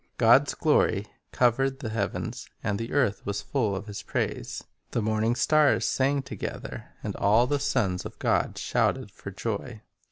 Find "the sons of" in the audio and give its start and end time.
7.45-8.17